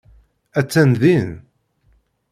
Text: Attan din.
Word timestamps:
Attan 0.59 0.89
din. 1.01 1.29